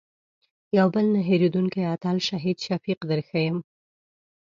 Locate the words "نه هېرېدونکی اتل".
1.15-2.17